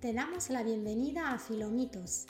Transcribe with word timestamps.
Te 0.00 0.14
damos 0.14 0.48
la 0.48 0.62
bienvenida 0.62 1.30
a 1.30 1.38
Filomitos, 1.38 2.24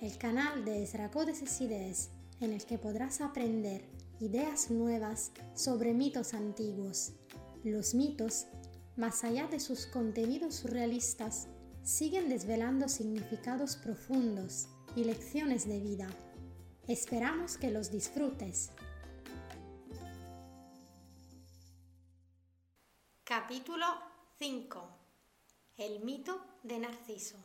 el 0.00 0.18
canal 0.18 0.64
de 0.64 0.82
Esracodes 0.82 1.60
Ideas, 1.60 2.10
en 2.40 2.52
el 2.52 2.66
que 2.66 2.78
podrás 2.78 3.20
aprender 3.20 3.88
ideas 4.18 4.72
nuevas 4.72 5.30
sobre 5.54 5.94
mitos 5.94 6.34
antiguos. 6.34 7.12
Los 7.62 7.94
mitos, 7.94 8.46
más 8.96 9.22
allá 9.22 9.46
de 9.46 9.60
sus 9.60 9.86
contenidos 9.86 10.56
surrealistas, 10.56 11.46
siguen 11.84 12.28
desvelando 12.28 12.88
significados 12.88 13.76
profundos 13.76 14.66
y 14.96 15.04
lecciones 15.04 15.68
de 15.68 15.78
vida. 15.78 16.08
Esperamos 16.88 17.56
que 17.56 17.70
los 17.70 17.92
disfrutes. 17.92 18.72
Capítulo 23.22 23.86
5. 24.40 25.01
El 25.78 26.00
mito 26.00 26.38
de 26.62 26.78
Narciso. 26.78 27.42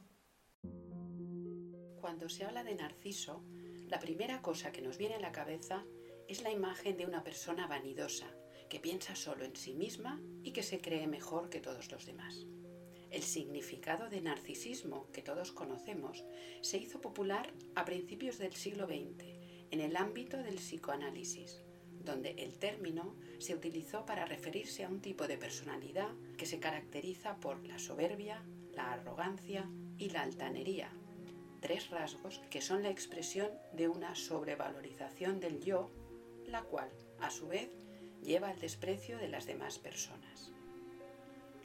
Cuando 2.02 2.28
se 2.28 2.44
habla 2.44 2.66
de 2.66 2.76
Narciso, 2.76 3.42
la 3.88 4.00
primera 4.00 4.42
cosa 4.42 4.74
que 4.74 4.82
nos 4.82 4.98
viene 4.98 5.16
a 5.16 5.22
la 5.22 5.32
cabeza 5.32 5.86
es 6.28 6.42
la 6.42 6.52
imagen 6.52 6.98
de 6.98 7.06
una 7.06 7.24
persona 7.24 7.68
vanidosa, 7.68 8.28
que 8.70 8.82
piensa 8.82 9.16
solo 9.16 9.46
en 9.46 9.56
sí 9.56 9.74
misma 9.74 10.22
y 10.44 10.52
que 10.52 10.62
se 10.62 10.82
cree 10.82 11.08
mejor 11.08 11.50
que 11.50 11.62
todos 11.62 11.90
los 11.90 12.06
demás. 12.06 12.46
El 13.12 13.24
significado 13.24 14.10
de 14.10 14.20
narcisismo 14.20 15.10
que 15.14 15.22
todos 15.22 15.54
conocemos 15.54 16.26
se 16.62 16.78
hizo 16.80 17.00
popular 17.00 17.54
a 17.76 17.86
principios 17.86 18.40
del 18.40 18.54
siglo 18.54 18.88
XX 18.88 19.24
en 19.72 19.80
el 19.80 19.96
ámbito 19.96 20.36
del 20.44 20.56
psicoanálisis, 20.56 21.64
donde 22.08 22.32
el 22.32 22.58
término 22.58 23.16
se 23.38 23.54
utilizó 23.54 24.06
para 24.06 24.26
referirse 24.26 24.84
a 24.84 24.90
un 24.90 25.02
tipo 25.02 25.28
de 25.28 25.38
personalidad 25.38 26.10
que 26.38 26.48
se 26.48 26.60
caracteriza 26.60 27.36
por 27.36 27.64
la 27.68 27.78
soberbia, 27.78 28.42
la 28.74 28.94
arrogancia 28.94 29.70
y 30.00 30.10
la 30.10 30.22
altanería, 30.22 30.90
tres 31.62 31.90
rasgos 31.92 32.42
que 32.50 32.62
son 32.62 32.82
la 32.82 32.90
expresión 32.90 33.50
de 33.74 33.88
una 33.88 34.16
sobrevalorización 34.16 35.40
del 35.40 35.64
yo, 35.64 35.92
la 36.48 36.64
cual, 36.64 36.90
a 37.20 37.30
su 37.30 37.48
vez, 37.48 37.70
lleva 38.24 38.50
al 38.50 38.60
desprecio 38.60 39.18
de 39.18 39.28
las 39.28 39.46
demás 39.46 39.78
personas. 39.78 40.52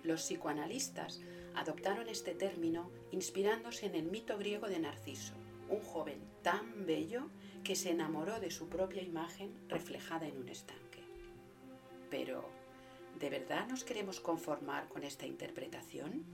Los 0.02 0.22
psicoanalistas 0.22 1.20
adoptaron 1.54 2.08
este 2.08 2.34
término 2.34 2.90
inspirándose 3.12 3.86
en 3.86 3.94
el 3.94 4.04
mito 4.04 4.36
griego 4.36 4.66
de 4.68 4.80
Narciso, 4.80 5.34
un 5.68 5.80
joven 5.80 6.20
tan 6.42 6.86
bello 6.86 7.30
que 7.64 7.76
se 7.76 7.90
enamoró 7.90 8.40
de 8.40 8.50
su 8.50 8.68
propia 8.68 9.02
imagen 9.02 9.54
reflejada 9.68 10.26
en 10.26 10.38
un 10.38 10.48
estanque. 10.48 11.02
Pero, 12.10 12.48
¿de 13.18 13.30
verdad 13.30 13.68
nos 13.68 13.84
queremos 13.84 14.20
conformar 14.20 14.88
con 14.88 15.04
esta 15.04 15.26
interpretación? 15.26 16.24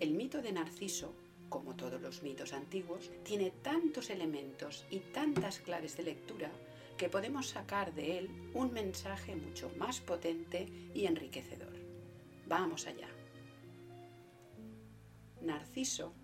El 0.00 0.12
mito 0.14 0.40
de 0.42 0.52
Narciso 0.52 1.14
como 1.50 1.74
todos 1.74 2.00
los 2.00 2.22
mitos 2.22 2.54
antiguos, 2.54 3.10
tiene 3.24 3.50
tantos 3.50 4.08
elementos 4.08 4.86
y 4.88 5.00
tantas 5.00 5.58
claves 5.58 5.96
de 5.96 6.04
lectura 6.04 6.50
que 6.96 7.10
podemos 7.10 7.48
sacar 7.48 7.92
de 7.92 8.18
él 8.18 8.30
un 8.54 8.72
mensaje 8.72 9.34
mucho 9.34 9.70
más 9.76 10.00
potente 10.00 10.66
y 10.94 11.06
enriquecedor. 11.06 11.72
Vamos 12.46 12.86
allá. 12.86 13.08
Narciso 15.42 16.14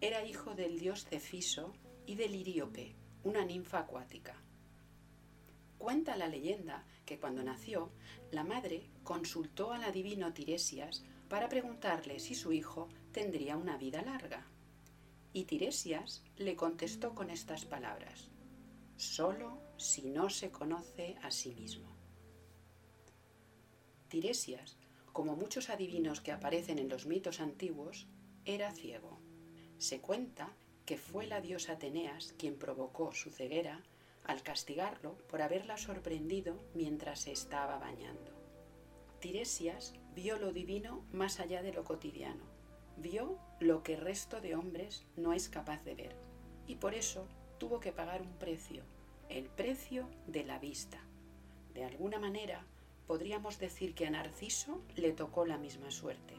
era 0.00 0.24
hijo 0.24 0.54
del 0.54 0.78
dios 0.78 1.06
Cefiso 1.06 1.72
y 2.06 2.16
de 2.16 2.28
Liríope, 2.28 2.94
una 3.24 3.44
ninfa 3.44 3.80
acuática. 3.80 4.36
Cuenta 5.78 6.16
la 6.16 6.28
leyenda 6.28 6.84
que 7.04 7.18
cuando 7.18 7.42
nació, 7.42 7.90
la 8.30 8.44
madre 8.44 8.90
consultó 9.02 9.72
al 9.72 9.84
adivino 9.84 10.32
Tiresias 10.32 11.02
para 11.28 11.48
preguntarle 11.48 12.20
si 12.20 12.34
su 12.34 12.52
hijo 12.52 12.88
tendría 13.12 13.56
una 13.56 13.76
vida 13.76 14.02
larga. 14.02 14.46
Y 15.32 15.44
Tiresias 15.44 16.22
le 16.36 16.54
contestó 16.54 17.14
con 17.14 17.30
estas 17.30 17.64
palabras, 17.64 18.30
solo 18.96 19.58
si 19.76 20.02
no 20.02 20.30
se 20.30 20.50
conoce 20.50 21.16
a 21.22 21.30
sí 21.30 21.54
mismo. 21.54 21.94
Tiresias, 24.08 24.76
como 25.12 25.34
muchos 25.34 25.70
adivinos 25.70 26.20
que 26.20 26.32
aparecen 26.32 26.78
en 26.78 26.88
los 26.88 27.06
mitos 27.06 27.40
antiguos, 27.40 28.06
era 28.44 28.70
ciego. 28.72 29.18
Se 29.78 30.00
cuenta 30.00 30.54
que 30.86 30.98
fue 30.98 31.26
la 31.26 31.40
diosa 31.40 31.72
Ateneas 31.72 32.34
quien 32.38 32.56
provocó 32.56 33.12
su 33.12 33.30
ceguera 33.30 33.82
al 34.24 34.42
castigarlo 34.42 35.18
por 35.28 35.42
haberla 35.42 35.76
sorprendido 35.76 36.62
mientras 36.74 37.20
se 37.20 37.32
estaba 37.32 37.78
bañando. 37.78 38.32
Tiresias 39.20 39.94
vio 40.14 40.38
lo 40.38 40.52
divino 40.52 41.04
más 41.12 41.40
allá 41.40 41.62
de 41.62 41.72
lo 41.72 41.84
cotidiano 41.84 42.54
vio 42.96 43.38
lo 43.60 43.82
que 43.82 43.94
el 43.94 44.00
resto 44.00 44.40
de 44.40 44.54
hombres 44.54 45.06
no 45.16 45.32
es 45.32 45.48
capaz 45.48 45.84
de 45.84 45.94
ver 45.94 46.16
y 46.66 46.76
por 46.76 46.94
eso 46.94 47.26
tuvo 47.58 47.80
que 47.80 47.92
pagar 47.92 48.22
un 48.22 48.32
precio, 48.38 48.84
el 49.28 49.44
precio 49.44 50.08
de 50.26 50.44
la 50.44 50.58
vista. 50.58 50.98
De 51.74 51.84
alguna 51.84 52.18
manera 52.18 52.64
podríamos 53.06 53.58
decir 53.58 53.94
que 53.94 54.06
a 54.06 54.10
Narciso 54.10 54.80
le 54.96 55.12
tocó 55.12 55.44
la 55.44 55.58
misma 55.58 55.90
suerte, 55.90 56.34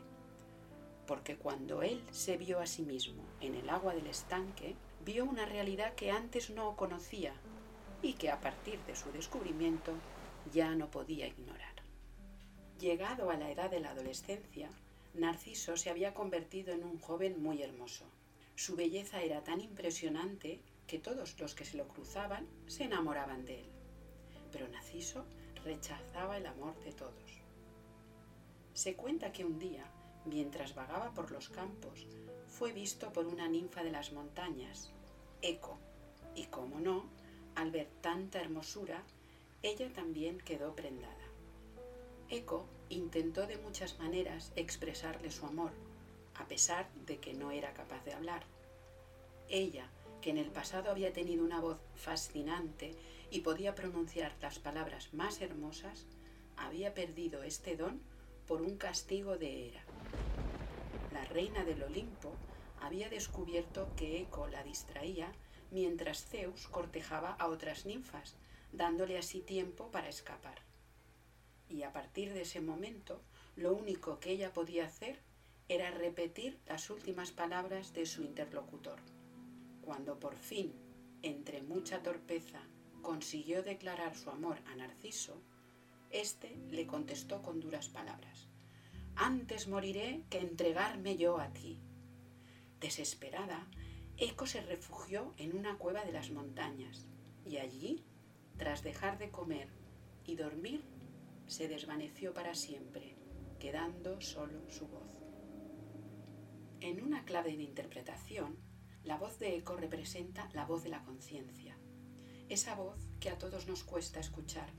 porque 1.05 1.37
cuando 1.37 1.81
él 1.83 2.01
se 2.11 2.37
vio 2.37 2.59
a 2.59 2.67
sí 2.67 2.81
mismo 2.81 3.23
en 3.41 3.55
el 3.55 3.69
agua 3.69 3.93
del 3.93 4.07
estanque, 4.07 4.75
vio 5.03 5.25
una 5.25 5.45
realidad 5.45 5.93
que 5.95 6.11
antes 6.11 6.49
no 6.49 6.75
conocía 6.75 7.33
y 8.01 8.13
que 8.13 8.29
a 8.29 8.39
partir 8.39 8.79
de 8.85 8.95
su 8.95 9.11
descubrimiento 9.11 9.93
ya 10.53 10.75
no 10.75 10.89
podía 10.89 11.27
ignorar. 11.27 11.75
Llegado 12.79 13.29
a 13.29 13.37
la 13.37 13.49
edad 13.49 13.69
de 13.69 13.79
la 13.79 13.91
adolescencia, 13.91 14.69
Narciso 15.13 15.77
se 15.77 15.89
había 15.89 16.13
convertido 16.13 16.73
en 16.73 16.83
un 16.83 16.99
joven 16.99 17.41
muy 17.41 17.61
hermoso. 17.61 18.05
Su 18.55 18.75
belleza 18.75 19.21
era 19.21 19.43
tan 19.43 19.61
impresionante 19.61 20.59
que 20.87 20.99
todos 20.99 21.39
los 21.39 21.55
que 21.55 21.65
se 21.65 21.77
lo 21.77 21.87
cruzaban 21.87 22.47
se 22.67 22.83
enamoraban 22.83 23.45
de 23.45 23.61
él. 23.61 23.69
Pero 24.51 24.67
Narciso 24.67 25.25
rechazaba 25.63 26.37
el 26.37 26.45
amor 26.45 26.77
de 26.83 26.91
todos. 26.91 27.41
Se 28.73 28.95
cuenta 28.95 29.31
que 29.31 29.45
un 29.45 29.57
día, 29.57 29.89
mientras 30.25 30.75
vagaba 30.75 31.11
por 31.13 31.31
los 31.31 31.49
campos, 31.49 32.07
fue 32.47 32.71
visto 32.71 33.11
por 33.11 33.25
una 33.25 33.47
ninfa 33.47 33.83
de 33.83 33.91
las 33.91 34.11
montañas, 34.11 34.91
Eco, 35.41 35.77
y 36.35 36.45
como 36.45 36.79
no, 36.79 37.05
al 37.55 37.71
ver 37.71 37.87
tanta 38.01 38.39
hermosura, 38.39 39.03
ella 39.61 39.91
también 39.93 40.39
quedó 40.39 40.75
prendada. 40.75 41.13
Eco 42.29 42.65
intentó 42.89 43.45
de 43.47 43.57
muchas 43.57 43.99
maneras 43.99 44.51
expresarle 44.55 45.31
su 45.31 45.45
amor, 45.45 45.71
a 46.35 46.47
pesar 46.47 46.89
de 47.05 47.17
que 47.19 47.33
no 47.33 47.51
era 47.51 47.73
capaz 47.73 48.03
de 48.03 48.13
hablar. 48.13 48.43
Ella, 49.49 49.89
que 50.21 50.31
en 50.31 50.37
el 50.37 50.49
pasado 50.51 50.89
había 50.89 51.13
tenido 51.13 51.43
una 51.43 51.61
voz 51.61 51.77
fascinante 51.95 52.95
y 53.29 53.41
podía 53.41 53.75
pronunciar 53.75 54.33
las 54.41 54.59
palabras 54.59 55.13
más 55.13 55.41
hermosas, 55.41 56.05
había 56.57 56.93
perdido 56.93 57.43
este 57.43 57.75
don 57.75 58.01
por 58.47 58.61
un 58.61 58.77
castigo 58.77 59.37
de 59.37 59.67
Hera. 59.67 59.83
La 61.13 61.25
reina 61.25 61.63
del 61.63 61.83
Olimpo 61.83 62.33
había 62.81 63.09
descubierto 63.09 63.89
que 63.95 64.21
Eco 64.21 64.47
la 64.47 64.63
distraía 64.63 65.31
mientras 65.71 66.25
Zeus 66.25 66.67
cortejaba 66.67 67.33
a 67.33 67.47
otras 67.47 67.85
ninfas, 67.85 68.35
dándole 68.71 69.17
así 69.17 69.41
tiempo 69.41 69.89
para 69.91 70.09
escapar 70.09 70.65
y 71.69 71.83
a 71.83 71.91
partir 71.91 72.33
de 72.33 72.41
ese 72.41 72.61
momento 72.61 73.21
lo 73.55 73.73
único 73.73 74.19
que 74.19 74.31
ella 74.31 74.53
podía 74.53 74.85
hacer 74.85 75.19
era 75.67 75.91
repetir 75.91 76.59
las 76.67 76.89
últimas 76.89 77.31
palabras 77.31 77.93
de 77.93 78.05
su 78.05 78.23
interlocutor. 78.23 78.99
Cuando 79.81 80.19
por 80.19 80.35
fin, 80.35 80.73
entre 81.23 81.63
mucha 81.63 82.03
torpeza, 82.03 82.61
consiguió 83.01 83.63
declarar 83.63 84.15
su 84.15 84.29
amor 84.29 84.59
a 84.67 84.75
Narciso, 84.75 85.41
éste 86.19 86.57
le 86.69 86.87
contestó 86.87 87.41
con 87.41 87.59
duras 87.59 87.89
palabras. 87.89 88.47
Antes 89.15 89.67
moriré 89.67 90.23
que 90.29 90.39
entregarme 90.39 91.17
yo 91.17 91.39
a 91.39 91.53
ti. 91.53 91.81
Desesperada, 92.79 93.67
Eco 94.17 94.45
se 94.45 94.61
refugió 94.61 95.33
en 95.37 95.57
una 95.57 95.77
cueva 95.77 96.05
de 96.05 96.11
las 96.11 96.31
montañas 96.31 97.05
y 97.45 97.57
allí, 97.57 98.03
tras 98.57 98.83
dejar 98.83 99.17
de 99.17 99.29
comer 99.29 99.69
y 100.25 100.35
dormir, 100.35 100.83
se 101.47 101.67
desvaneció 101.67 102.33
para 102.33 102.55
siempre, 102.55 103.15
quedando 103.59 104.21
solo 104.21 104.69
su 104.69 104.87
voz. 104.87 105.09
En 106.81 107.03
una 107.03 107.25
clave 107.25 107.55
de 107.55 107.63
interpretación, 107.63 108.57
la 109.03 109.17
voz 109.17 109.37
de 109.39 109.55
eco 109.55 109.75
representa 109.75 110.49
la 110.53 110.65
voz 110.65 110.83
de 110.83 110.89
la 110.89 111.03
conciencia, 111.03 111.77
esa 112.49 112.75
voz 112.75 112.99
que 113.19 113.29
a 113.29 113.37
todos 113.37 113.67
nos 113.67 113.83
cuesta 113.83 114.19
escuchar, 114.19 114.71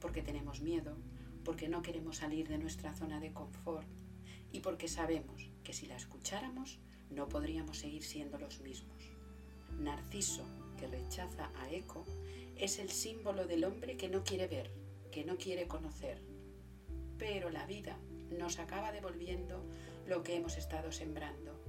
porque 0.00 0.22
tenemos 0.22 0.60
miedo, 0.60 0.96
porque 1.44 1.68
no 1.68 1.82
queremos 1.82 2.18
salir 2.18 2.48
de 2.48 2.58
nuestra 2.58 2.94
zona 2.94 3.20
de 3.20 3.32
confort 3.32 3.86
y 4.52 4.60
porque 4.60 4.88
sabemos 4.88 5.50
que 5.62 5.72
si 5.72 5.86
la 5.86 5.96
escucháramos 5.96 6.80
no 7.10 7.28
podríamos 7.28 7.78
seguir 7.78 8.02
siendo 8.02 8.38
los 8.38 8.60
mismos. 8.60 9.02
Narciso, 9.78 10.44
que 10.78 10.86
rechaza 10.86 11.50
a 11.56 11.70
Eco, 11.70 12.04
es 12.56 12.78
el 12.78 12.90
símbolo 12.90 13.46
del 13.46 13.64
hombre 13.64 13.96
que 13.96 14.08
no 14.08 14.22
quiere 14.22 14.46
ver, 14.46 14.70
que 15.10 15.24
no 15.24 15.36
quiere 15.36 15.66
conocer. 15.66 16.20
Pero 17.18 17.50
la 17.50 17.66
vida 17.66 17.98
nos 18.30 18.58
acaba 18.58 18.92
devolviendo 18.92 19.64
lo 20.06 20.22
que 20.22 20.36
hemos 20.36 20.56
estado 20.56 20.92
sembrando. 20.92 21.60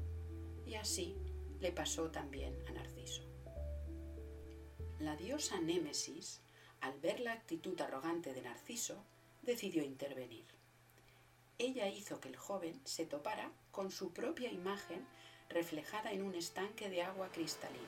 Y 0.66 0.76
así 0.76 1.16
le 1.60 1.72
pasó 1.72 2.12
también 2.12 2.56
a 2.68 2.72
Narciso. 2.72 3.24
La 5.00 5.16
diosa 5.16 5.60
Némesis, 5.60 6.42
al 6.82 7.00
ver 7.00 7.20
la 7.20 7.34
actitud 7.34 7.80
arrogante 7.80 8.34
de 8.34 8.42
Narciso, 8.42 9.04
decidió 9.44 9.84
intervenir. 9.84 10.46
Ella 11.58 11.88
hizo 11.88 12.20
que 12.20 12.30
el 12.30 12.36
joven 12.36 12.80
se 12.86 13.06
topara 13.06 13.52
con 13.72 13.92
su 13.92 14.12
propia 14.12 14.52
imagen 14.52 15.06
reflejada 15.50 16.12
en 16.12 16.24
un 16.24 16.36
estanque 16.36 16.90
de 16.90 17.04
agua 17.04 17.30
cristalina. 17.32 17.86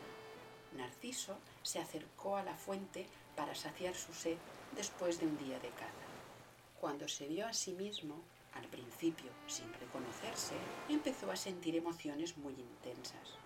Narciso 0.78 1.38
se 1.64 1.80
acercó 1.80 2.38
a 2.38 2.44
la 2.44 2.56
fuente 2.56 3.08
para 3.36 3.56
saciar 3.56 3.96
su 3.96 4.14
sed 4.14 4.38
después 4.76 5.20
de 5.20 5.28
un 5.28 5.38
día 5.38 5.60
de 5.60 5.70
caza. 5.70 5.92
Cuando 6.80 7.08
se 7.08 7.28
vio 7.28 7.48
a 7.48 7.54
sí 7.54 7.74
mismo, 7.74 8.22
al 8.54 8.68
principio 8.68 9.32
sin 9.48 9.72
reconocerse, 9.74 10.56
empezó 10.90 11.32
a 11.32 11.36
sentir 11.36 11.76
emociones 11.76 12.38
muy 12.38 12.54
intensas. 12.54 13.38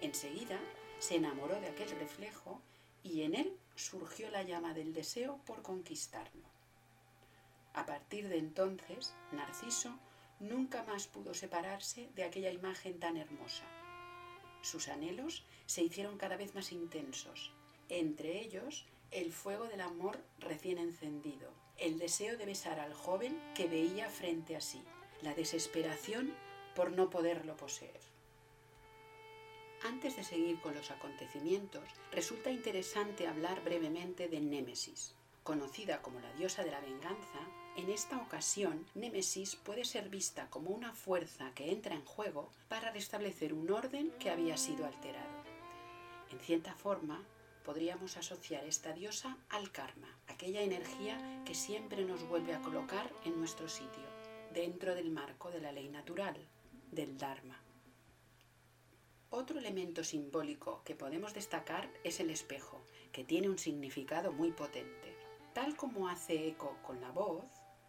Enseguida 0.00 0.60
se 0.98 1.16
enamoró 1.16 1.60
de 1.60 1.68
aquel 1.68 1.90
reflejo 1.90 2.60
y 3.02 3.22
en 3.22 3.34
él 3.34 3.56
surgió 3.80 4.30
la 4.30 4.42
llama 4.42 4.74
del 4.74 4.92
deseo 4.92 5.40
por 5.46 5.62
conquistarlo. 5.62 6.44
A 7.72 7.86
partir 7.86 8.28
de 8.28 8.38
entonces, 8.38 9.14
Narciso 9.32 9.98
nunca 10.38 10.82
más 10.84 11.06
pudo 11.06 11.34
separarse 11.34 12.08
de 12.14 12.24
aquella 12.24 12.50
imagen 12.50 12.98
tan 13.00 13.16
hermosa. 13.16 13.64
Sus 14.62 14.88
anhelos 14.88 15.44
se 15.66 15.82
hicieron 15.82 16.18
cada 16.18 16.36
vez 16.36 16.54
más 16.54 16.72
intensos, 16.72 17.52
entre 17.88 18.40
ellos 18.40 18.86
el 19.10 19.32
fuego 19.32 19.64
del 19.64 19.80
amor 19.80 20.22
recién 20.38 20.78
encendido, 20.78 21.50
el 21.78 21.98
deseo 21.98 22.36
de 22.36 22.46
besar 22.46 22.78
al 22.80 22.92
joven 22.92 23.40
que 23.54 23.66
veía 23.66 24.08
frente 24.10 24.56
a 24.56 24.60
sí, 24.60 24.82
la 25.22 25.34
desesperación 25.34 26.34
por 26.76 26.92
no 26.92 27.08
poderlo 27.08 27.56
poseer. 27.56 28.09
Antes 29.82 30.16
de 30.16 30.24
seguir 30.24 30.60
con 30.60 30.74
los 30.74 30.90
acontecimientos, 30.90 31.84
resulta 32.12 32.50
interesante 32.50 33.26
hablar 33.26 33.64
brevemente 33.64 34.28
de 34.28 34.40
Némesis. 34.40 35.14
Conocida 35.42 36.02
como 36.02 36.20
la 36.20 36.32
diosa 36.34 36.62
de 36.64 36.70
la 36.70 36.80
venganza, 36.80 37.40
en 37.76 37.88
esta 37.88 38.18
ocasión 38.18 38.86
Némesis 38.94 39.56
puede 39.56 39.86
ser 39.86 40.10
vista 40.10 40.50
como 40.50 40.70
una 40.70 40.92
fuerza 40.92 41.52
que 41.54 41.72
entra 41.72 41.94
en 41.94 42.04
juego 42.04 42.50
para 42.68 42.90
restablecer 42.90 43.54
un 43.54 43.70
orden 43.70 44.10
que 44.18 44.28
había 44.28 44.58
sido 44.58 44.84
alterado. 44.84 45.44
En 46.30 46.38
cierta 46.40 46.74
forma, 46.74 47.24
podríamos 47.64 48.18
asociar 48.18 48.64
esta 48.66 48.92
diosa 48.92 49.38
al 49.48 49.72
karma, 49.72 50.14
aquella 50.28 50.60
energía 50.60 51.42
que 51.46 51.54
siempre 51.54 52.04
nos 52.04 52.22
vuelve 52.28 52.54
a 52.54 52.60
colocar 52.60 53.10
en 53.24 53.38
nuestro 53.38 53.68
sitio, 53.68 54.04
dentro 54.52 54.94
del 54.94 55.10
marco 55.10 55.50
de 55.50 55.60
la 55.60 55.72
ley 55.72 55.88
natural, 55.88 56.36
del 56.92 57.16
Dharma. 57.16 57.58
Otro 59.32 59.60
elemento 59.60 60.02
simbólico 60.02 60.82
que 60.84 60.96
podemos 60.96 61.34
destacar 61.34 61.88
es 62.02 62.18
el 62.18 62.30
espejo, 62.30 62.84
que 63.12 63.22
tiene 63.22 63.48
un 63.48 63.58
significado 63.58 64.32
muy 64.32 64.50
potente. 64.50 65.16
Tal 65.52 65.76
como 65.76 66.08
hace 66.08 66.48
eco 66.48 66.76
con 66.82 67.00
la 67.00 67.12
voz, 67.12 67.44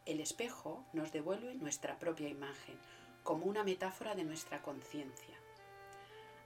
el 0.06 0.20
espejo 0.20 0.86
nos 0.94 1.12
devuelve 1.12 1.56
nuestra 1.56 1.98
propia 1.98 2.30
imagen, 2.30 2.78
como 3.24 3.48
una 3.48 3.64
metáfora 3.64 4.14
de 4.14 4.24
nuestra 4.24 4.62
conciencia. 4.62 5.36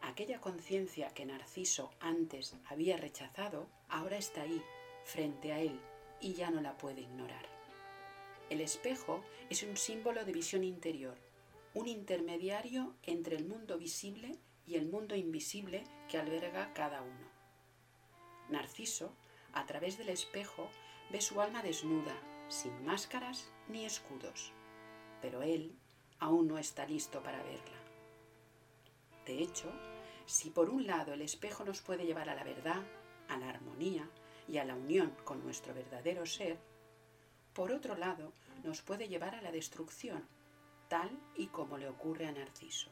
Aquella 0.01 0.39
conciencia 0.39 1.13
que 1.13 1.25
Narciso 1.25 1.91
antes 1.99 2.55
había 2.69 2.95
rechazado, 2.95 3.67
ahora 3.89 4.15
está 4.15 4.43
ahí, 4.43 4.61
frente 5.03 5.51
a 5.51 5.59
él, 5.59 5.77
y 6.21 6.35
ya 6.35 6.51
no 6.51 6.61
la 6.61 6.77
puede 6.77 7.01
ignorar. 7.01 7.45
El 8.49 8.61
espejo 8.61 9.25
es 9.49 9.61
un 9.63 9.75
símbolo 9.75 10.23
de 10.23 10.31
visión 10.31 10.63
interior, 10.63 11.17
un 11.73 11.89
intermediario 11.89 12.95
entre 13.03 13.35
el 13.35 13.43
mundo 13.43 13.77
visible 13.77 14.39
y 14.67 14.75
el 14.75 14.87
mundo 14.87 15.15
invisible 15.15 15.83
que 16.09 16.17
alberga 16.17 16.73
cada 16.73 17.01
uno. 17.01 17.29
Narciso, 18.49 19.13
a 19.53 19.65
través 19.65 19.97
del 19.97 20.09
espejo, 20.09 20.69
ve 21.11 21.21
su 21.21 21.41
alma 21.41 21.61
desnuda, 21.61 22.15
sin 22.47 22.85
máscaras 22.85 23.49
ni 23.67 23.85
escudos, 23.85 24.51
pero 25.21 25.41
él 25.41 25.75
aún 26.19 26.47
no 26.47 26.57
está 26.57 26.85
listo 26.85 27.21
para 27.23 27.43
verla. 27.43 27.77
De 29.25 29.41
hecho, 29.41 29.71
si 30.25 30.49
por 30.49 30.69
un 30.69 30.85
lado 30.85 31.13
el 31.13 31.21
espejo 31.21 31.63
nos 31.63 31.81
puede 31.81 32.05
llevar 32.05 32.29
a 32.29 32.35
la 32.35 32.43
verdad, 32.43 32.83
a 33.27 33.37
la 33.37 33.49
armonía 33.49 34.09
y 34.47 34.57
a 34.57 34.65
la 34.65 34.75
unión 34.75 35.15
con 35.23 35.43
nuestro 35.43 35.73
verdadero 35.73 36.25
ser, 36.25 36.57
por 37.53 37.71
otro 37.71 37.95
lado 37.95 38.33
nos 38.63 38.81
puede 38.81 39.07
llevar 39.07 39.35
a 39.35 39.41
la 39.41 39.51
destrucción, 39.51 40.27
tal 40.87 41.09
y 41.35 41.47
como 41.47 41.77
le 41.77 41.87
ocurre 41.87 42.27
a 42.27 42.31
Narciso. 42.31 42.89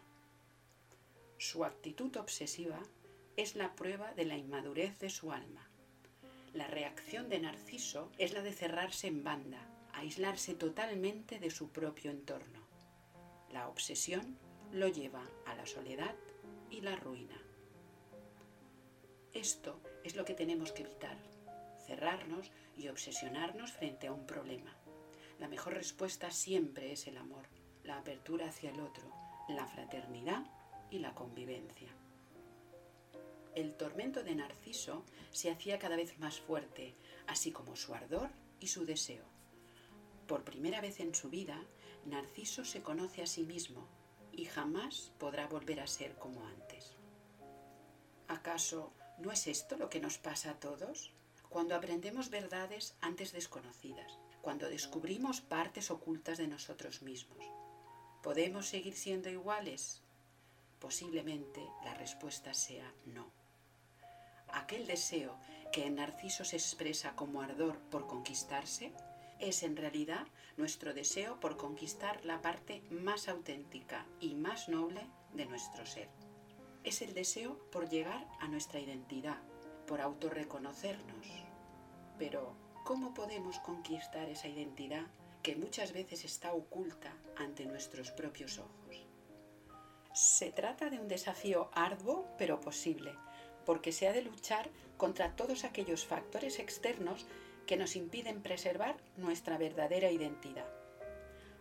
Su 1.44 1.66
actitud 1.66 2.16
obsesiva 2.16 2.80
es 3.36 3.58
la 3.58 3.76
prueba 3.76 4.14
de 4.14 4.24
la 4.24 4.38
inmadurez 4.38 4.98
de 5.00 5.10
su 5.10 5.34
alma. 5.34 5.70
La 6.54 6.68
reacción 6.68 7.28
de 7.28 7.42
Narciso 7.42 8.10
es 8.18 8.32
la 8.32 8.42
de 8.42 8.54
cerrarse 8.54 9.08
en 9.08 9.26
banda, 9.26 9.60
aislarse 9.92 10.54
totalmente 10.54 11.40
de 11.40 11.52
su 11.52 11.70
propio 11.70 12.12
entorno. 12.12 12.66
La 13.52 13.68
obsesión 13.68 14.38
lo 14.72 14.88
lleva 14.88 15.28
a 15.46 15.54
la 15.54 15.66
soledad 15.66 16.16
y 16.72 16.80
la 16.80 16.96
ruina. 16.96 17.36
Esto 19.34 19.82
es 20.06 20.16
lo 20.16 20.24
que 20.24 20.36
tenemos 20.36 20.72
que 20.72 20.84
evitar, 20.84 21.18
cerrarnos 21.86 22.54
y 22.78 22.88
obsesionarnos 22.88 23.74
frente 23.74 24.08
a 24.08 24.14
un 24.14 24.26
problema. 24.26 24.74
La 25.40 25.50
mejor 25.50 25.74
respuesta 25.74 26.32
siempre 26.32 26.94
es 26.94 27.06
el 27.06 27.18
amor, 27.18 27.50
la 27.84 27.98
apertura 27.98 28.48
hacia 28.48 28.72
el 28.72 28.80
otro, 28.80 29.12
la 29.50 29.68
fraternidad 29.68 30.46
la 31.00 31.14
convivencia. 31.14 31.90
El 33.56 33.76
tormento 33.76 34.24
de 34.24 34.36
Narciso 34.36 35.04
se 35.32 35.52
hacía 35.52 35.78
cada 35.78 35.96
vez 35.96 36.18
más 36.20 36.40
fuerte, 36.40 36.96
así 37.28 37.52
como 37.52 37.76
su 37.76 37.94
ardor 37.94 38.30
y 38.60 38.68
su 38.68 38.86
deseo. 38.86 39.26
Por 40.28 40.44
primera 40.44 40.82
vez 40.82 41.00
en 41.00 41.14
su 41.14 41.30
vida, 41.30 41.64
Narciso 42.06 42.66
se 42.66 42.82
conoce 42.82 43.22
a 43.22 43.28
sí 43.28 43.44
mismo 43.44 43.88
y 44.32 44.46
jamás 44.46 45.12
podrá 45.20 45.48
volver 45.48 45.80
a 45.80 45.88
ser 45.88 46.16
como 46.16 46.46
antes. 46.48 46.98
¿Acaso 48.28 48.92
no 49.20 49.32
es 49.32 49.48
esto 49.48 49.78
lo 49.78 49.90
que 49.90 50.00
nos 50.00 50.18
pasa 50.18 50.52
a 50.52 50.60
todos? 50.60 51.12
Cuando 51.50 51.76
aprendemos 51.76 52.30
verdades 52.30 52.96
antes 53.02 53.32
desconocidas, 53.32 54.18
cuando 54.42 54.70
descubrimos 54.70 55.40
partes 55.40 55.92
ocultas 55.92 56.38
de 56.38 56.48
nosotros 56.48 57.02
mismos. 57.02 57.46
¿Podemos 58.22 58.68
seguir 58.68 58.96
siendo 58.96 59.30
iguales? 59.30 60.03
Posiblemente 60.84 61.66
la 61.86 61.94
respuesta 61.94 62.54
sea 62.54 62.94
no. 63.06 63.32
Aquel 64.50 64.86
deseo 64.86 65.38
que 65.72 65.86
en 65.86 65.96
Narciso 65.96 66.44
se 66.44 66.58
expresa 66.58 67.16
como 67.16 67.42
ardor 67.42 67.80
por 67.90 68.06
conquistarse 68.06 68.92
es 69.40 69.64
en 69.64 69.78
realidad 69.78 70.28
nuestro 70.58 70.94
deseo 70.94 71.40
por 71.40 71.56
conquistar 71.56 72.26
la 72.26 72.42
parte 72.42 72.84
más 72.90 73.30
auténtica 73.30 74.06
y 74.20 74.36
más 74.36 74.68
noble 74.68 75.08
de 75.34 75.46
nuestro 75.46 75.86
ser. 75.86 76.10
Es 76.84 77.02
el 77.02 77.14
deseo 77.14 77.58
por 77.72 77.88
llegar 77.88 78.28
a 78.42 78.50
nuestra 78.50 78.82
identidad, 78.82 79.40
por 79.88 80.02
autorreconocernos. 80.02 81.28
Pero, 82.20 82.58
¿cómo 82.84 83.14
podemos 83.14 83.58
conquistar 83.60 84.28
esa 84.28 84.50
identidad 84.50 85.08
que 85.44 85.56
muchas 85.56 85.94
veces 85.94 86.26
está 86.26 86.52
oculta 86.52 87.16
ante 87.38 87.66
nuestros 87.66 88.12
propios 88.12 88.60
ojos? 88.60 89.13
Se 90.14 90.52
trata 90.52 90.92
de 90.92 91.00
un 91.00 91.08
desafío 91.08 91.72
arduo 91.74 92.28
pero 92.38 92.62
posible, 92.62 93.16
porque 93.66 93.92
se 93.92 94.08
ha 94.08 94.14
de 94.14 94.22
luchar 94.22 94.70
contra 94.98 95.36
todos 95.36 95.64
aquellos 95.64 96.06
factores 96.06 96.60
externos 96.60 97.26
que 97.66 97.78
nos 97.78 97.96
impiden 97.96 98.44
preservar 98.44 98.98
nuestra 99.18 99.58
verdadera 99.58 100.12
identidad. 100.12 100.70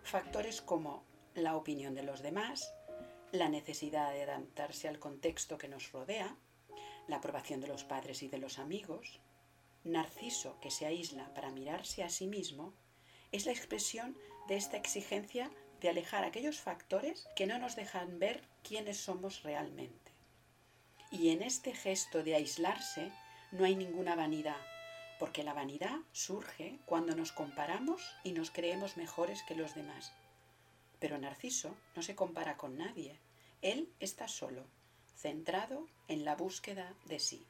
Factores 0.03 0.61
como 0.61 1.05
la 1.35 1.57
opinión 1.57 1.95
de 1.95 2.03
los 2.03 2.21
demás, 2.21 2.75
la 3.31 3.49
necesidad 3.49 4.13
de 4.13 4.25
adaptarse 4.25 4.87
al 4.87 4.99
contexto 4.99 5.57
que 5.57 5.69
nos 5.69 5.91
rodea, 5.91 6.37
la 7.09 7.17
aprobación 7.17 7.61
de 7.61 7.69
los 7.69 7.85
padres 7.85 8.23
y 8.23 8.29
de 8.29 8.39
los 8.39 8.59
amigos, 8.59 9.21
Narciso 9.85 10.61
que 10.61 10.71
se 10.71 10.87
aísla 10.87 11.33
para 11.35 11.51
mirarse 11.51 12.05
a 12.05 12.11
sí 12.11 12.27
mismo, 12.27 12.73
es 13.33 13.47
la 13.47 13.53
expresión 13.53 14.17
de 14.47 14.57
esta 14.57 14.77
exigencia 14.77 15.51
de 15.83 15.89
alejar 15.89 16.25
aquellos 16.25 16.61
factores 16.61 17.29
que 17.35 17.47
no 17.47 17.59
nos 17.59 17.75
dejan 17.75 18.19
ver 18.21 18.43
quiénes 18.63 18.99
somos 18.99 19.43
realmente. 19.43 20.13
Y 21.11 21.31
en 21.31 21.43
este 21.43 21.75
gesto 21.75 22.23
de 22.23 22.37
aislarse 22.37 23.13
no 23.51 23.65
hay 23.65 23.75
ninguna 23.75 24.15
vanidad, 24.15 24.57
porque 25.19 25.43
la 25.43 25.53
vanidad 25.53 25.99
surge 26.13 26.79
cuando 26.87 27.15
nos 27.15 27.33
comparamos 27.33 28.15
y 28.25 28.33
nos 28.33 28.51
creemos 28.51 28.97
mejores 28.97 29.43
que 29.43 29.57
los 29.57 29.75
demás. 29.75 30.13
Pero 31.01 31.19
Narciso 31.19 31.77
no 31.97 32.03
se 32.03 32.15
compara 32.15 32.57
con 32.57 32.79
nadie, 32.79 33.19
él 33.61 33.93
está 33.99 34.29
solo, 34.29 34.65
centrado 35.17 35.89
en 36.09 36.25
la 36.25 36.37
búsqueda 36.37 36.95
de 37.07 37.19
sí. 37.19 37.45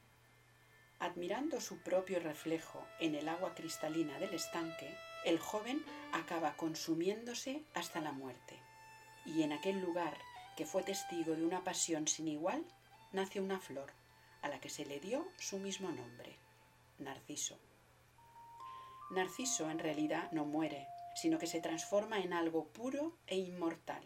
Admirando 0.99 1.61
su 1.61 1.83
propio 1.83 2.19
reflejo 2.19 2.87
en 2.99 3.15
el 3.15 3.29
agua 3.29 3.55
cristalina 3.55 4.19
del 4.19 4.35
estanque, 4.35 4.95
el 5.25 5.39
joven 5.39 5.85
acaba 6.13 6.57
consumiéndose 6.57 7.63
hasta 7.75 8.01
la 8.01 8.13
muerte. 8.13 8.59
Y 9.25 9.43
en 9.43 9.53
aquel 9.53 9.81
lugar 9.81 10.17
que 10.57 10.67
fue 10.67 10.83
testigo 10.83 11.35
de 11.37 11.45
una 11.45 11.63
pasión 11.63 12.09
sin 12.09 12.29
igual, 12.29 12.65
nace 13.13 13.41
una 13.41 13.61
flor, 13.61 13.93
a 14.43 14.49
la 14.49 14.61
que 14.61 14.69
se 14.69 14.85
le 14.85 14.99
dio 14.99 15.27
su 15.39 15.59
mismo 15.59 15.91
nombre, 15.91 16.37
Narciso. 16.99 17.59
Narciso 19.11 19.71
en 19.71 19.79
realidad 19.79 20.31
no 20.33 20.45
muere, 20.45 20.87
sino 21.15 21.39
que 21.39 21.47
se 21.47 21.61
transforma 21.61 22.19
en 22.19 22.33
algo 22.33 22.67
puro 22.69 23.17
e 23.27 23.37
inmortal, 23.37 24.03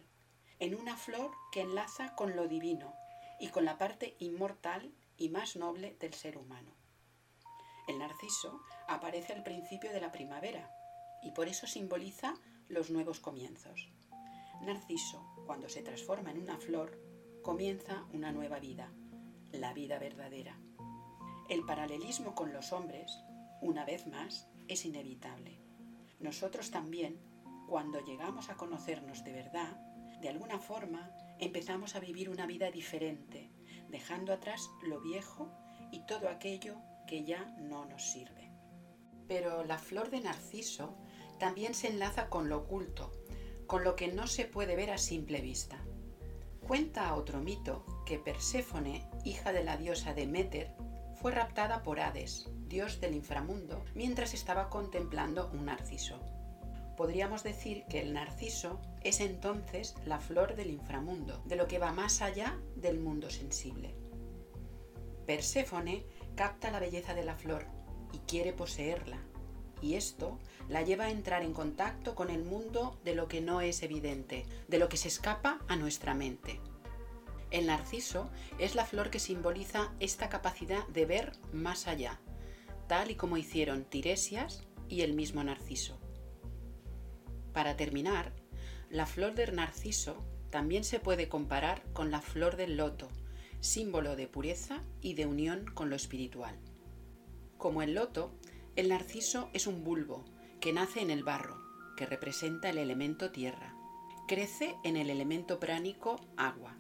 en 0.59 0.75
una 0.75 0.97
flor 0.97 1.31
que 1.53 1.63
enlaza 1.63 2.15
con 2.15 2.37
lo 2.37 2.49
divino 2.49 2.95
y 3.41 3.49
con 3.49 3.65
la 3.65 3.79
parte 3.79 4.17
inmortal 4.19 4.93
y 5.17 5.29
más 5.29 5.57
noble 5.57 5.97
del 6.01 6.15
ser 6.15 6.37
humano. 6.37 6.73
El 7.89 7.99
narciso 7.99 8.61
aparece 8.89 9.33
al 9.33 9.43
principio 9.43 9.93
de 9.93 10.01
la 10.01 10.11
primavera 10.11 10.76
y 11.27 11.33
por 11.33 11.49
eso 11.49 11.67
simboliza 11.67 12.35
los 12.69 12.91
nuevos 12.91 13.19
comienzos. 13.19 13.91
Narciso, 14.63 15.27
cuando 15.45 15.69
se 15.69 15.83
transforma 15.83 16.31
en 16.31 16.41
una 16.41 16.57
flor, 16.57 17.01
comienza 17.43 18.07
una 18.13 18.31
nueva 18.31 18.61
vida, 18.61 18.93
la 19.51 19.75
vida 19.75 19.99
verdadera. 19.99 20.57
El 21.49 21.65
paralelismo 21.65 22.37
con 22.37 22.53
los 22.53 22.73
hombres, 22.73 23.13
una 23.61 23.85
vez 23.85 24.07
más, 24.07 24.49
es 24.69 24.85
inevitable. 24.85 25.59
Nosotros 26.21 26.71
también, 26.71 27.21
cuando 27.69 28.05
llegamos 28.05 28.49
a 28.49 28.57
conocernos 28.57 29.25
de 29.25 29.33
verdad, 29.33 29.77
de 30.21 30.29
alguna 30.29 30.61
forma 30.61 31.11
empezamos 31.41 31.97
a 31.97 32.01
vivir 32.01 32.31
una 32.31 32.47
vida 32.47 32.71
diferente, 32.71 33.51
dejando 33.89 34.33
atrás 34.33 34.71
lo 34.83 35.01
viejo 35.01 35.53
y 35.91 36.07
todo 36.07 36.29
aquello 36.29 36.77
que 37.09 37.25
ya 37.25 37.45
no 37.59 37.85
nos 37.85 38.13
sirve. 38.13 38.53
Pero 39.27 39.65
la 39.65 39.79
flor 39.79 40.11
de 40.11 40.21
narciso 40.21 40.97
también 41.39 41.75
se 41.75 41.89
enlaza 41.89 42.29
con 42.29 42.49
lo 42.49 42.59
oculto, 42.59 43.13
con 43.67 43.85
lo 43.85 43.97
que 43.97 44.09
no 44.09 44.27
se 44.27 44.45
puede 44.45 44.77
ver 44.77 44.91
a 44.91 44.99
simple 44.99 45.41
vista. 45.41 45.79
Cuenta 46.67 47.15
otro 47.15 47.41
mito 47.41 47.85
que 48.07 48.19
Perséfone, 48.19 49.09
hija 49.25 49.53
de 49.53 49.63
la 49.63 49.77
diosa 49.77 50.15
Deméter, 50.15 50.73
fue 51.15 51.33
raptada 51.33 51.83
por 51.83 52.01
Hades, 52.01 52.49
dios 52.67 53.01
del 53.01 53.15
inframundo, 53.15 53.85
mientras 53.95 54.35
estaba 54.35 54.69
contemplando 54.69 55.51
un 55.53 55.67
narciso. 55.67 56.21
Podríamos 56.97 57.43
decir 57.43 57.85
que 57.89 58.01
el 58.01 58.13
narciso 58.13 58.81
es 59.03 59.21
entonces 59.21 59.95
la 60.05 60.19
flor 60.19 60.57
del 60.57 60.71
inframundo, 60.71 61.43
de 61.45 61.57
lo 61.57 61.67
que 61.67 61.79
va 61.79 61.93
más 61.93 62.23
allá 62.23 62.59
del 62.75 62.99
mundo 62.99 63.31
sensible. 63.31 63.95
Perséfone 65.27 66.05
capta 66.35 66.71
la 66.71 66.81
belleza 66.81 67.15
de 67.15 67.25
la 67.25 67.37
flor 67.37 67.67
y 68.13 68.19
quiere 68.21 68.53
poseerla, 68.53 69.19
y 69.87 69.95
esto 69.95 70.39
la 70.69 70.83
lleva 70.83 71.05
a 71.05 71.11
entrar 71.11 71.43
en 71.43 71.53
contacto 71.53 72.17
con 72.17 72.29
el 72.29 72.43
mundo 72.43 72.99
de 73.05 73.15
lo 73.15 73.29
que 73.29 73.41
no 73.41 73.61
es 73.61 73.85
evidente, 73.85 74.45
de 74.67 74.79
lo 74.79 74.89
que 74.89 74.97
se 74.97 75.07
escapa 75.07 75.61
a 75.69 75.77
nuestra 75.77 76.13
mente. 76.13 76.61
El 77.53 77.67
narciso 77.67 78.29
es 78.59 78.75
la 78.75 78.85
flor 78.85 79.11
que 79.11 79.21
simboliza 79.21 79.93
esta 80.01 80.29
capacidad 80.29 80.85
de 80.89 81.07
ver 81.07 81.33
más 81.53 81.87
allá, 81.87 82.19
tal 82.89 83.13
y 83.13 83.15
como 83.15 83.37
hicieron 83.37 83.85
Tiresias 83.85 84.65
y 84.89 85.03
el 85.03 85.15
mismo 85.15 85.45
Narciso. 85.45 86.01
Para 87.53 87.77
terminar, 87.77 88.33
la 88.91 89.07
flor 89.07 89.35
del 89.35 89.55
narciso 89.55 90.25
también 90.51 90.83
se 90.83 90.99
puede 90.99 91.29
comparar 91.29 91.83
con 91.93 92.11
la 92.11 92.21
flor 92.21 92.57
del 92.57 92.77
loto, 92.77 93.09
símbolo 93.61 94.17
de 94.17 94.27
pureza 94.27 94.83
y 95.01 95.15
de 95.15 95.27
unión 95.27 95.65
con 95.65 95.91
lo 95.91 95.97
espiritual. 95.97 96.59
Como 97.57 97.83
el 97.83 97.95
loto, 97.95 98.33
el 98.77 98.91
narciso 98.91 99.49
es 99.55 99.67
un 99.67 99.85
bulbo 99.85 100.27
que 100.61 100.75
nace 100.75 101.01
en 101.01 101.11
el 101.11 101.25
barro, 101.25 101.57
que 101.97 102.05
representa 102.05 102.69
el 102.69 102.77
elemento 102.77 103.31
tierra. 103.33 103.75
Crece 104.29 104.75
en 104.85 104.99
el 104.99 105.09
elemento 105.09 105.59
pránico 105.59 106.21
agua. 106.37 106.77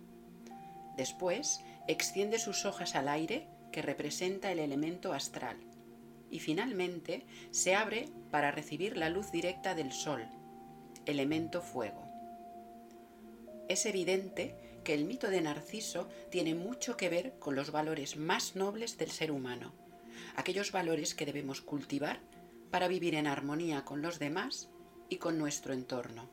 Después 0.99 1.61
extiende 1.89 2.39
sus 2.39 2.67
hojas 2.67 2.95
al 2.95 3.09
aire, 3.09 3.49
que 3.73 3.81
representa 3.81 4.53
el 4.53 4.59
elemento 4.59 5.15
astral. 5.15 5.57
Y 6.31 6.41
finalmente 6.41 7.25
se 7.51 7.75
abre 7.75 8.11
para 8.31 8.51
recibir 8.51 8.99
la 8.99 9.09
luz 9.09 9.31
directa 9.33 9.75
del 9.75 9.93
sol, 9.93 10.27
elemento 11.07 11.63
fuego. 11.63 12.03
Es 13.69 13.87
evidente 13.87 14.55
que 14.85 14.93
el 14.93 15.07
mito 15.07 15.31
de 15.31 15.41
Narciso 15.41 16.09
tiene 16.31 16.55
mucho 16.55 16.97
que 16.97 17.09
ver 17.09 17.39
con 17.39 17.55
los 17.55 17.71
valores 17.71 18.17
más 18.17 18.55
nobles 18.55 18.99
del 18.99 19.11
ser 19.11 19.31
humano 19.31 19.86
aquellos 20.37 20.71
valores 20.71 21.15
que 21.15 21.27
debemos 21.27 21.61
cultivar 21.61 22.21
para 22.71 22.89
vivir 22.89 23.15
en 23.15 23.27
armonía 23.27 23.85
con 23.85 24.03
los 24.03 24.19
demás 24.19 24.69
y 25.09 25.17
con 25.17 25.39
nuestro 25.39 25.73
entorno. 25.73 26.29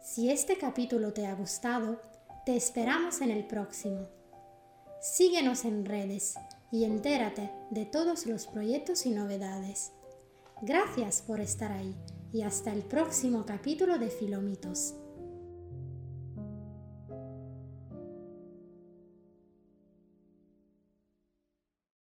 Si 0.00 0.30
este 0.30 0.58
capítulo 0.58 1.12
te 1.12 1.26
ha 1.26 1.34
gustado, 1.34 2.02
te 2.44 2.56
esperamos 2.56 3.20
en 3.20 3.30
el 3.30 3.46
próximo. 3.46 4.08
Síguenos 5.00 5.64
en 5.64 5.86
redes 5.86 6.34
y 6.70 6.84
entérate 6.84 7.50
de 7.70 7.86
todos 7.86 8.26
los 8.26 8.46
proyectos 8.46 9.06
y 9.06 9.10
novedades. 9.10 9.92
Gracias 10.60 11.22
por 11.22 11.40
estar 11.40 11.72
ahí 11.72 11.96
y 12.32 12.42
hasta 12.42 12.72
el 12.72 12.82
próximo 12.82 13.44
capítulo 13.44 13.98
de 13.98 14.08
Filomitos. 14.08 14.94